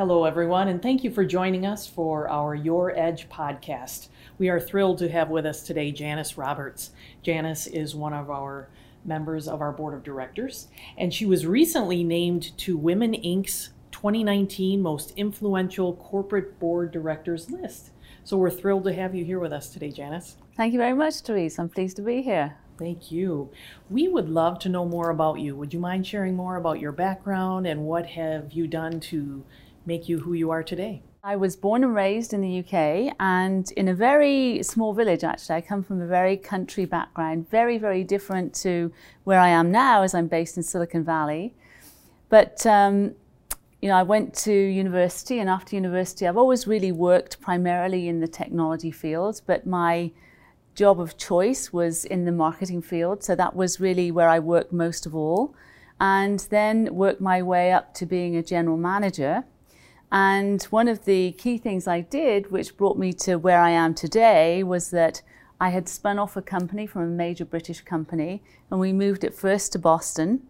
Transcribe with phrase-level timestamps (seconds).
[0.00, 4.08] Hello, everyone, and thank you for joining us for our Your Edge podcast.
[4.38, 6.92] We are thrilled to have with us today Janice Roberts.
[7.22, 8.70] Janice is one of our
[9.04, 14.80] members of our board of directors, and she was recently named to Women Inc.'s 2019
[14.80, 17.90] Most Influential Corporate Board Directors list.
[18.24, 20.38] So we're thrilled to have you here with us today, Janice.
[20.56, 21.58] Thank you very much, Therese.
[21.58, 22.56] I'm pleased to be here.
[22.78, 23.50] Thank you.
[23.90, 25.54] We would love to know more about you.
[25.56, 29.44] Would you mind sharing more about your background and what have you done to
[29.86, 31.02] make you who you are today?
[31.22, 35.56] I was born and raised in the UK and in a very small village, actually.
[35.56, 38.90] I come from a very country background, very, very different to
[39.24, 41.54] where I am now as I'm based in Silicon Valley.
[42.30, 43.14] But, um,
[43.82, 48.20] you know, I went to university and after university, I've always really worked primarily in
[48.20, 50.12] the technology field, but my
[50.74, 53.22] job of choice was in the marketing field.
[53.22, 55.54] So that was really where I worked most of all.
[56.00, 59.44] And then worked my way up to being a general manager.
[60.12, 63.94] And one of the key things I did, which brought me to where I am
[63.94, 65.22] today, was that
[65.60, 69.34] I had spun off a company from a major British company and we moved it
[69.34, 70.42] first to Boston.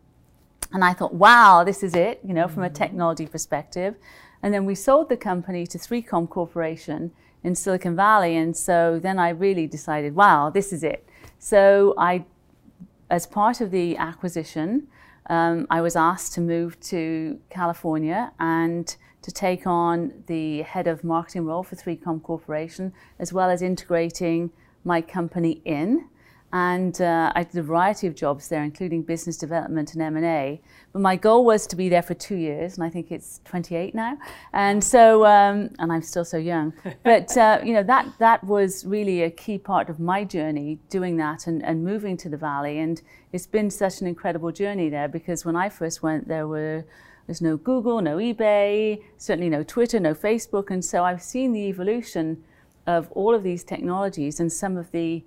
[0.72, 2.74] And I thought, wow, this is it, you know, from a mm-hmm.
[2.74, 3.96] technology perspective.
[4.42, 7.10] And then we sold the company to 3Com Corporation
[7.42, 8.36] in Silicon Valley.
[8.36, 11.06] And so then I really decided, wow, this is it.
[11.38, 12.24] So I,
[13.10, 14.86] as part of the acquisition,
[15.28, 21.04] um, I was asked to move to California and to take on the head of
[21.04, 24.50] marketing role for 3Com Corporation, as well as integrating
[24.84, 26.06] my company in.
[26.52, 30.60] And uh, I did a variety of jobs there, including business development and M&A.
[30.92, 33.94] But my goal was to be there for two years, and I think it's 28
[33.94, 34.18] now.
[34.52, 36.72] And so, um, and I'm still so young.
[37.04, 41.16] But uh, you know, that that was really a key part of my journey, doing
[41.18, 42.78] that and, and moving to the valley.
[42.80, 43.00] And
[43.32, 46.84] it's been such an incredible journey there because when I first went, there were
[47.26, 50.70] there's no Google, no eBay, certainly no Twitter, no Facebook.
[50.70, 52.42] And so I've seen the evolution
[52.86, 55.24] of all of these technologies and some of the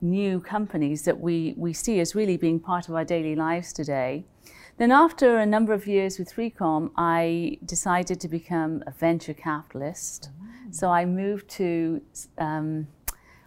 [0.00, 4.24] new companies that we, we see as really being part of our daily lives today.
[4.78, 10.30] Then after a number of years with 3Com, I decided to become a venture capitalist.
[10.30, 10.74] Mm.
[10.74, 12.00] So I moved to
[12.38, 12.86] um,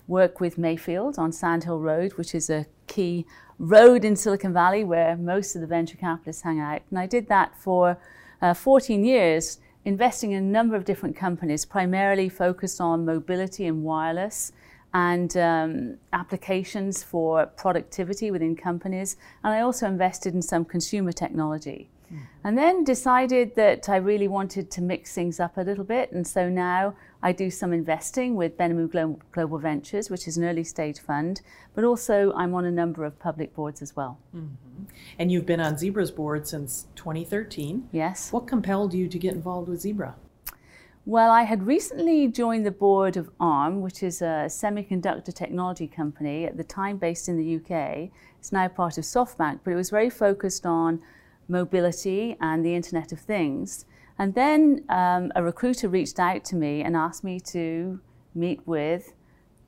[0.08, 3.26] work with Mayfield on Sand Hill Road, which is a key
[3.60, 6.82] road in Silicon Valley where most of the venture capitalists hang out.
[6.90, 7.98] And I did that for
[8.42, 13.84] uh, 14 years, investing in a number of different companies, primarily focused on mobility and
[13.84, 14.52] wireless
[14.94, 19.18] and um, applications for productivity within companies.
[19.44, 21.90] And I also invested in some consumer technology.
[22.14, 22.20] Mm.
[22.44, 26.12] And then decided that I really wanted to mix things up a little bit.
[26.12, 30.64] And so now I do some investing with Benhamou Global Ventures, which is an early
[30.64, 31.42] stage fund,
[31.74, 34.20] but also I'm on a number of public boards as well.
[34.36, 34.84] Mm-hmm.
[35.20, 37.90] And you've been on Zebra's board since 2013.
[37.92, 38.32] Yes.
[38.32, 40.16] What compelled you to get involved with Zebra?
[41.06, 46.46] Well, I had recently joined the board of ARM, which is a semiconductor technology company,
[46.46, 48.10] at the time based in the UK.
[48.40, 51.02] It's now part of SoftBank, but it was very focused on
[51.60, 53.86] mobility and the Internet of Things.
[54.20, 58.00] And then um, a recruiter reached out to me and asked me to
[58.36, 59.14] meet with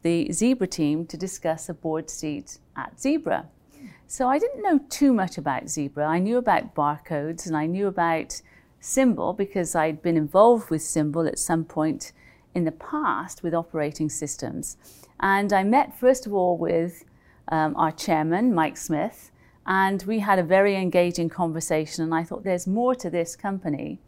[0.01, 3.47] the Zebra team to discuss a board seat at Zebra.
[4.07, 6.05] So I didn't know too much about Zebra.
[6.05, 8.41] I knew about barcodes and I knew about
[8.79, 12.11] Symbol because I'd been involved with Symbol at some point
[12.53, 14.77] in the past with operating systems.
[15.19, 17.03] And I met, first of all, with
[17.47, 19.31] um, our chairman, Mike Smith,
[19.65, 22.03] and we had a very engaging conversation.
[22.03, 23.99] And I thought, there's more to this company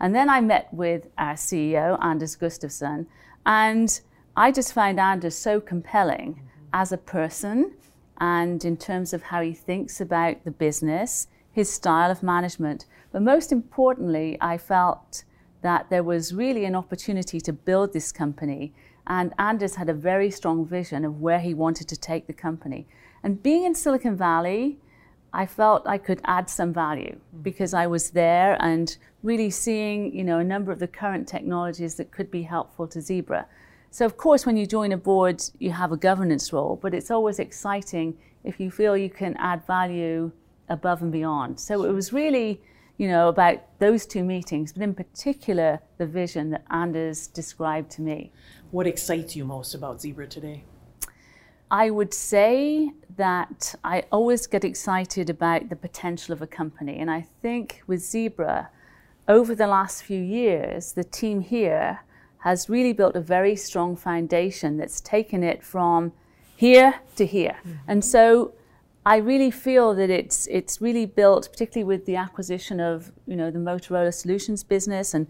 [0.00, 3.06] and then I met with our CEO, Anders Gustafsson,
[3.46, 4.00] and
[4.36, 6.42] I just found Anders so compelling
[6.72, 7.74] as a person
[8.20, 12.86] and in terms of how he thinks about the business, his style of management.
[13.12, 15.24] But most importantly, I felt
[15.62, 18.74] that there was really an opportunity to build this company.
[19.06, 22.86] And Anders had a very strong vision of where he wanted to take the company.
[23.22, 24.78] And being in Silicon Valley,
[25.34, 27.42] I felt I could add some value mm.
[27.42, 31.96] because I was there and really seeing, you know, a number of the current technologies
[31.96, 33.46] that could be helpful to Zebra.
[33.90, 37.10] So of course, when you join a board, you have a governance role, but it's
[37.10, 40.30] always exciting if you feel you can add value
[40.68, 41.58] above and beyond.
[41.58, 42.60] So it was really,
[42.96, 48.02] you know, about those two meetings, but in particular, the vision that Anders described to
[48.02, 48.30] me.
[48.70, 50.64] What excites you most about Zebra today?
[51.70, 56.98] I would say that I always get excited about the potential of a company.
[56.98, 58.70] And I think with Zebra,
[59.28, 62.00] over the last few years, the team here
[62.38, 66.12] has really built a very strong foundation that's taken it from
[66.56, 67.56] here to here.
[67.60, 67.72] Mm-hmm.
[67.88, 68.54] And so
[69.06, 73.50] I really feel that it's it's really built, particularly with the acquisition of you know
[73.50, 75.26] the Motorola Solutions business and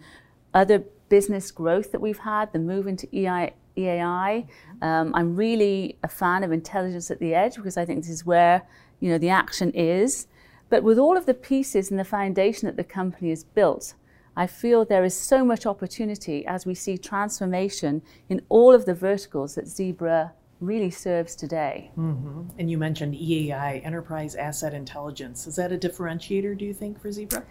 [0.53, 4.47] other business growth that we've had, the move into EI, EAI.
[4.83, 8.25] Um, I'm really a fan of intelligence at the edge because I think this is
[8.25, 8.63] where
[9.01, 10.27] you know the action is.
[10.71, 13.95] But with all of the pieces and the foundation that the company has built,
[14.37, 18.95] I feel there is so much opportunity as we see transformation in all of the
[18.95, 21.91] verticals that Zebra really serves today.
[21.97, 22.59] Mm-hmm.
[22.59, 25.47] And you mentioned EAI, Enterprise Asset Intelligence.
[25.47, 27.45] Is that a differentiator, do you think, for Zebra?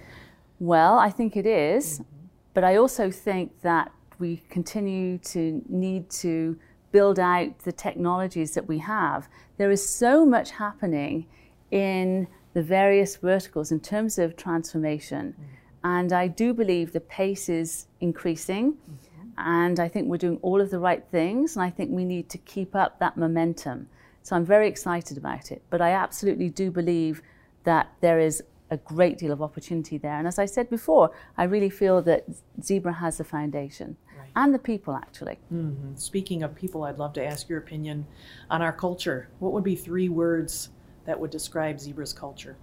[0.59, 2.27] Well, I think it is, mm-hmm.
[2.53, 3.91] but I also think that
[4.23, 6.57] we continue to need to
[6.93, 9.27] build out the technologies that we have.
[9.57, 11.25] There is so much happening
[11.71, 15.33] in the various verticals in terms of transformation.
[15.33, 15.95] Mm-hmm.
[15.95, 18.65] And I do believe the pace is increasing.
[18.73, 19.29] Mm-hmm.
[19.37, 21.57] And I think we're doing all of the right things.
[21.57, 23.89] And I think we need to keep up that momentum.
[24.21, 25.61] So I'm very excited about it.
[25.69, 27.21] But I absolutely do believe
[27.65, 30.17] that there is a great deal of opportunity there.
[30.17, 32.23] And as I said before, I really feel that
[32.61, 33.97] Zebra has the foundation.
[34.35, 35.37] And the people actually.
[35.53, 35.95] Mm-hmm.
[35.95, 38.05] Speaking of people, I'd love to ask your opinion
[38.49, 39.29] on our culture.
[39.39, 40.69] What would be three words
[41.05, 42.55] that would describe Zebra's culture?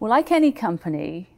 [0.00, 1.28] Well, like any company,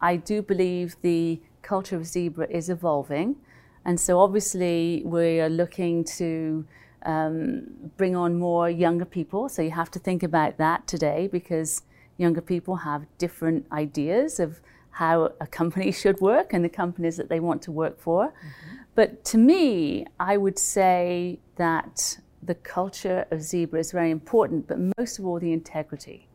[0.00, 3.36] I do believe the culture of Zebra is evolving.
[3.84, 6.64] And so obviously we are looking to
[7.04, 7.66] um,
[7.96, 9.48] bring on more younger people.
[9.48, 11.82] So you have to think about that today because
[12.16, 14.60] younger people have different ideas of
[14.90, 18.28] how a company should work and the companies that they want to work for.
[18.28, 18.76] Mm-hmm.
[18.94, 24.78] But to me, I would say that the culture of Zebra is very important, but
[24.98, 26.28] most of all, the integrity.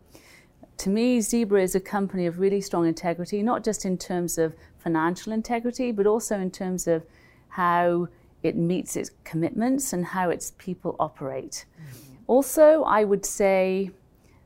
[0.77, 4.55] To me, Zebra is a company of really strong integrity, not just in terms of
[4.77, 7.03] financial integrity, but also in terms of
[7.49, 8.07] how
[8.43, 11.65] it meets its commitments and how its people operate.
[11.75, 12.15] Mm-hmm.
[12.27, 13.91] Also, I would say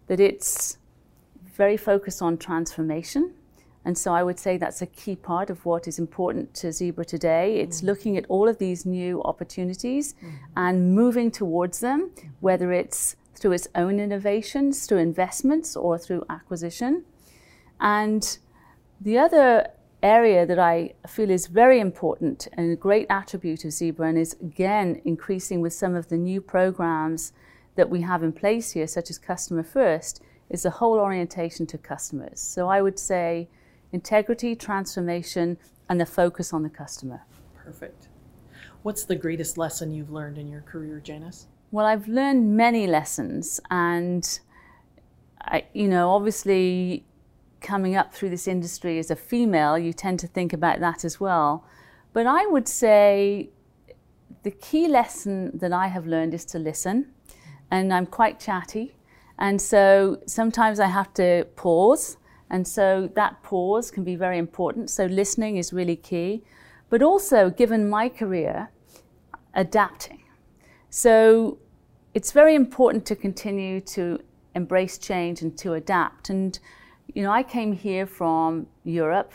[0.07, 0.77] that it's
[1.56, 3.33] very focused on transformation.
[3.85, 7.06] And so I would say that's a key part of what is important to Zebra
[7.06, 7.59] today.
[7.59, 7.88] It's mm-hmm.
[7.88, 10.30] looking at all of these new opportunities mm-hmm.
[10.56, 17.03] and moving towards them, whether it's through its own innovations, through investments, or through acquisition.
[17.80, 18.38] And
[19.01, 19.68] the other
[20.01, 24.33] area that I feel is very important and a great attribute of Zebra and is
[24.41, 27.33] again increasing with some of the new programs
[27.75, 31.77] that we have in place here, such as Customer First, is the whole orientation to
[31.77, 32.39] customers.
[32.39, 33.50] So I would say
[33.94, 35.57] integrity, transformation,
[35.88, 37.22] and the focus on the customer.
[37.56, 38.10] Perfect.
[38.81, 41.48] What's the greatest lesson you've learned in your career, Janice?
[41.72, 44.40] Well, I've learned many lessons, and
[45.42, 47.06] I, you know, obviously,
[47.62, 51.19] coming up through this industry as a female, you tend to think about that as
[51.19, 51.66] well.
[52.12, 53.50] But I would say
[54.44, 57.13] the key lesson that I have learned is to listen,
[57.72, 58.95] and I'm quite chatty.
[59.40, 62.18] And so sometimes I have to pause.
[62.54, 64.92] And so that pause can be very important.
[64.92, 66.44] So listening is really key.
[66.92, 68.70] But also, given my career,
[69.56, 70.22] adapting.
[70.92, 71.58] So
[72.14, 74.20] it's very important to continue to
[74.54, 76.30] embrace change and to adapt.
[76.30, 76.60] And,
[77.16, 79.34] you know, I came here from Europe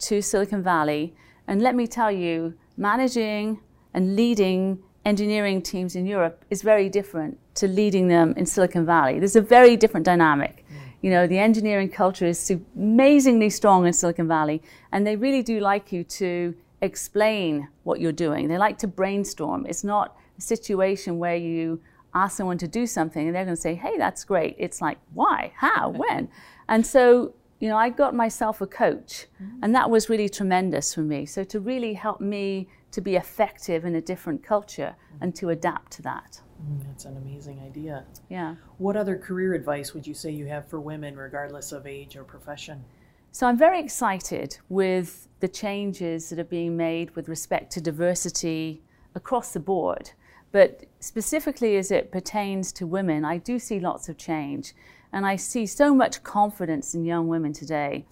[0.00, 1.14] to Silicon Valley.
[1.46, 3.60] And let me tell you, managing
[3.94, 9.20] and leading engineering teams in Europe is very different to leading them in Silicon Valley.
[9.20, 10.65] There's a very different dynamic.
[11.02, 14.62] You know, the engineering culture is amazingly strong in Silicon Valley,
[14.92, 18.48] and they really do like you to explain what you're doing.
[18.48, 19.66] They like to brainstorm.
[19.66, 21.80] It's not a situation where you
[22.14, 24.56] ask someone to do something and they're going to say, hey, that's great.
[24.58, 25.52] It's like, why?
[25.56, 25.90] How?
[25.96, 26.28] When?
[26.68, 29.62] And so, you know, I got myself a coach, mm-hmm.
[29.62, 31.24] and that was really tremendous for me.
[31.26, 35.24] So, to really help me to be effective in a different culture mm-hmm.
[35.24, 36.40] and to adapt to that.
[36.86, 38.04] That's an amazing idea.
[38.28, 38.56] Yeah.
[38.78, 42.24] What other career advice would you say you have for women, regardless of age or
[42.24, 42.84] profession?
[43.32, 48.82] So I'm very excited with the changes that are being made with respect to diversity
[49.14, 50.12] across the board.
[50.52, 54.74] But specifically as it pertains to women, I do see lots of change.
[55.12, 58.06] And I see so much confidence in young women today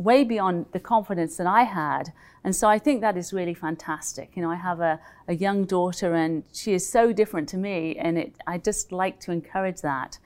[0.00, 2.12] way beyond the confidence that I had.
[2.42, 4.30] And so I think that is really fantastic.
[4.34, 7.96] You know, I have a, a young daughter and she is so different to me,
[7.96, 10.18] and it, I just like to encourage that.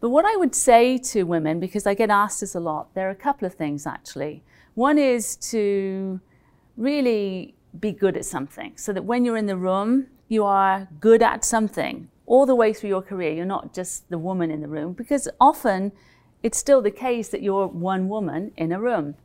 [0.00, 3.08] But what I would say to women, because I get asked this a lot, there
[3.08, 4.42] are a couple of things actually.
[4.74, 6.20] One is to
[6.76, 11.22] really be good at something so that when you're in the room, you are good
[11.22, 13.32] at something all the way through your career.
[13.32, 15.92] You're not just the woman in the room, because often
[16.46, 19.16] it's still the case that you're one woman in a room.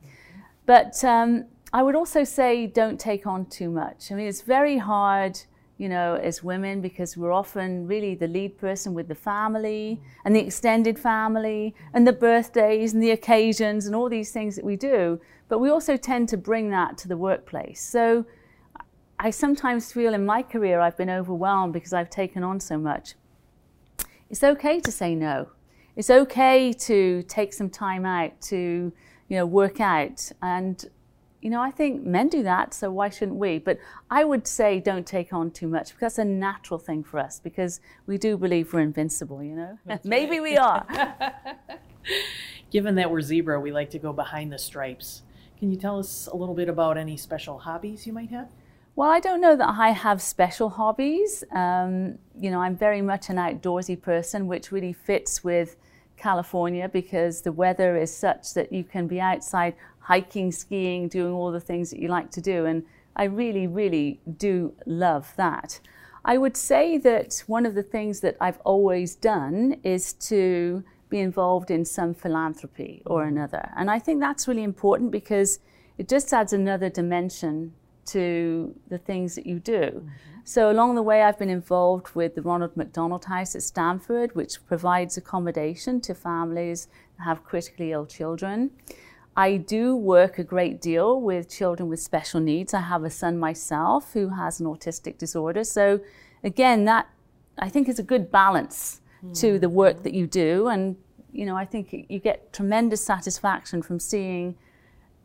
[0.65, 4.11] But um, I would also say don't take on too much.
[4.11, 5.39] I mean, it's very hard,
[5.77, 10.35] you know, as women because we're often really the lead person with the family and
[10.35, 14.75] the extended family and the birthdays and the occasions and all these things that we
[14.75, 15.21] do.
[15.47, 17.81] But we also tend to bring that to the workplace.
[17.81, 18.25] So
[19.19, 23.13] I sometimes feel in my career I've been overwhelmed because I've taken on so much.
[24.31, 25.49] It's okay to say no.
[26.01, 28.91] It's okay to take some time out to,
[29.27, 30.31] you know, work out.
[30.41, 30.83] And,
[31.41, 33.59] you know, I think men do that, so why shouldn't we?
[33.59, 33.77] But
[34.09, 37.39] I would say don't take on too much because that's a natural thing for us
[37.39, 39.77] because we do believe we're invincible, you know?
[40.03, 40.87] Maybe we are.
[42.71, 45.21] Given that we're zebra, we like to go behind the stripes.
[45.59, 48.49] Can you tell us a little bit about any special hobbies you might have?
[48.95, 51.43] Well, I don't know that I have special hobbies.
[51.51, 55.77] Um, you know, I'm very much an outdoorsy person, which really fits with
[56.21, 61.51] California because the weather is such that you can be outside hiking, skiing, doing all
[61.51, 62.65] the things that you like to do.
[62.65, 62.83] And
[63.15, 65.79] I really, really do love that.
[66.23, 71.19] I would say that one of the things that I've always done is to be
[71.19, 73.69] involved in some philanthropy or another.
[73.75, 75.59] And I think that's really important because
[75.97, 77.73] it just adds another dimension
[78.11, 79.81] to the things that you do.
[79.81, 80.07] Mm-hmm.
[80.43, 84.65] So along the way, I've been involved with the Ronald McDonald House at Stanford, which
[84.65, 86.87] provides accommodation to families
[87.17, 88.71] that have critically ill children.
[89.35, 92.73] I do work a great deal with children with special needs.
[92.73, 95.63] I have a son myself who has an autistic disorder.
[95.63, 96.01] So
[96.43, 97.07] again, that
[97.57, 99.33] I think is a good balance mm-hmm.
[99.33, 100.67] to the work that you do.
[100.67, 100.97] And,
[101.31, 104.55] you know, I think you get tremendous satisfaction from seeing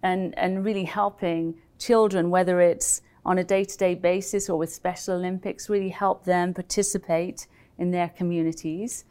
[0.02, 4.72] and, and really helping children, whether it's on a day to day basis or with
[4.72, 7.46] Special Olympics, really help them participate
[7.78, 9.04] in their communities.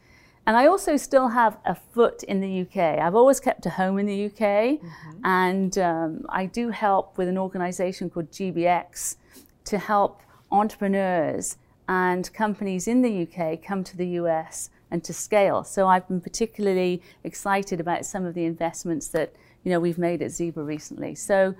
[0.46, 3.00] And I also still have a foot in the UK.
[3.00, 5.20] I've always kept a home in the UK, mm-hmm.
[5.24, 9.16] and um, I do help with an organization called GBX
[9.64, 11.56] to help entrepreneurs
[11.88, 15.64] and companies in the UK come to the US and to scale.
[15.64, 20.22] So I've been particularly excited about some of the investments that you know we've made
[20.22, 21.16] at Zebra recently.
[21.16, 21.54] So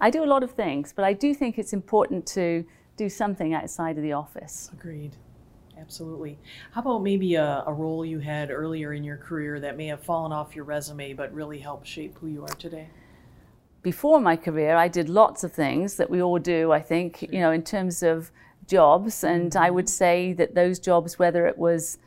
[0.00, 2.64] I do a lot of things, but I do think it's important to
[2.96, 4.70] do something outside of the office.
[4.72, 5.16] Agreed.
[5.80, 6.38] Absolutely.
[6.72, 10.02] How about maybe a, a, role you had earlier in your career that may have
[10.02, 12.88] fallen off your resume but really helped shape who you are today?
[13.82, 17.38] Before my career, I did lots of things that we all do, I think, you
[17.38, 18.32] know, in terms of
[18.66, 19.22] jobs.
[19.22, 19.90] And I would mm-hmm.
[20.04, 21.98] say that those jobs, whether it was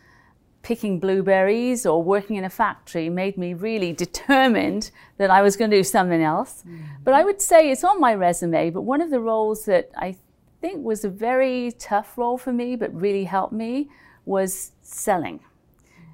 [0.64, 5.72] picking blueberries or working in a factory made me really determined that I was going
[5.72, 6.64] to do something else.
[6.68, 7.04] Mm-hmm.
[7.04, 10.16] But I would say it's on my resume, but one of the roles that I
[10.62, 13.90] think was a very tough role for me, but really helped me,
[14.26, 15.40] was selling.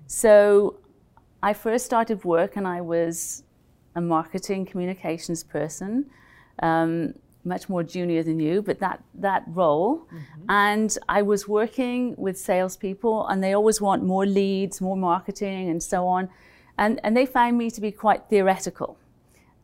[0.07, 0.79] So
[1.43, 3.43] I first started work and I was
[3.95, 6.09] a marketing communications person.
[6.63, 7.13] Um,
[7.43, 9.97] much more junior than you, but that that role.
[9.97, 10.45] Mm-hmm.
[10.49, 15.81] And I was working with salespeople, and they always want more leads, more marketing, and
[15.81, 16.29] so on.
[16.77, 18.97] And and they found me to be quite theoretical,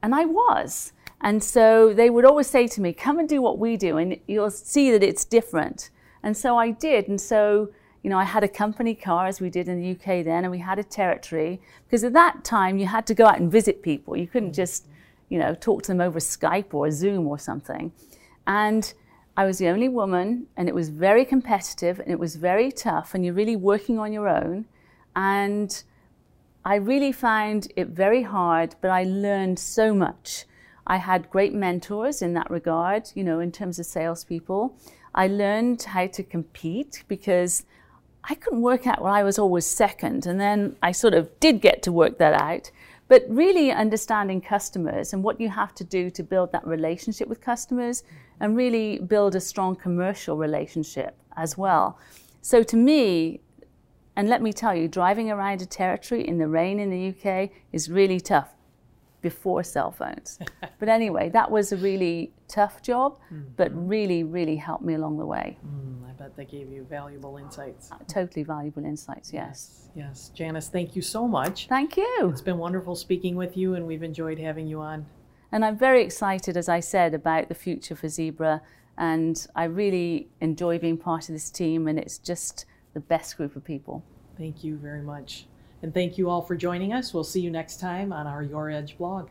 [0.01, 0.93] and I was.
[1.21, 4.17] And so they would always say to me, "Come and do what we do, and
[4.27, 5.89] you'll see that it's different."
[6.21, 7.07] And so I did.
[7.07, 7.69] And so
[8.03, 10.51] you know, I had a company car as we did in the UK then, and
[10.51, 13.81] we had a territory because at that time you had to go out and visit
[13.81, 14.17] people.
[14.17, 14.87] You couldn't just
[15.33, 17.91] you know, talk to them over Skype or Zoom or something.
[18.45, 18.93] And
[19.35, 23.15] I was the only woman, and it was very competitive and it was very tough,
[23.15, 24.65] and you're really working on your own.
[25.15, 25.83] And
[26.63, 30.45] I really found it very hard, but I learned so much.
[30.85, 34.77] I had great mentors in that regard, you know, in terms of salespeople.
[35.15, 37.65] I learned how to compete because
[38.23, 40.27] I couldn't work out why I was always second.
[40.27, 42.69] And then I sort of did get to work that out.
[43.07, 47.41] But really understanding customers and what you have to do to build that relationship with
[47.41, 48.03] customers
[48.39, 51.99] and really build a strong commercial relationship as well.
[52.41, 53.41] So to me,
[54.15, 57.49] and let me tell you, driving around a territory in the rain in the UK
[57.71, 58.49] is really tough
[59.23, 60.37] before cell phones.
[60.79, 63.49] but anyway, that was a really tough job, mm-hmm.
[63.55, 65.57] but really, really helped me along the way.
[65.65, 67.91] Mm, I bet they gave you valuable insights.
[67.91, 69.89] Uh, totally valuable insights, yes.
[69.95, 70.05] yes.
[70.05, 70.31] Yes.
[70.35, 71.67] Janice, thank you so much.
[71.67, 72.29] Thank you.
[72.29, 75.07] It's been wonderful speaking with you, and we've enjoyed having you on.
[75.51, 78.61] And I'm very excited, as I said, about the future for Zebra.
[78.97, 83.55] And I really enjoy being part of this team, and it's just the best group
[83.55, 84.03] of people.
[84.37, 85.47] Thank you very much.
[85.83, 87.13] And thank you all for joining us.
[87.13, 89.27] We'll see you next time on our Your Edge blog.